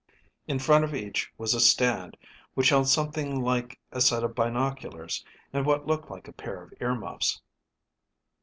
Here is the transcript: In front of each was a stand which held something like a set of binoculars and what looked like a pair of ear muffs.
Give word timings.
In 0.47 0.57
front 0.57 0.83
of 0.83 0.95
each 0.95 1.31
was 1.37 1.53
a 1.53 1.59
stand 1.59 2.17
which 2.55 2.69
held 2.69 2.87
something 2.87 3.39
like 3.39 3.77
a 3.91 4.01
set 4.01 4.23
of 4.23 4.33
binoculars 4.33 5.23
and 5.53 5.63
what 5.63 5.85
looked 5.85 6.09
like 6.09 6.27
a 6.27 6.33
pair 6.33 6.63
of 6.63 6.73
ear 6.81 6.95
muffs. 6.95 7.39